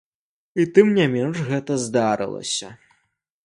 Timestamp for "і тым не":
0.63-1.05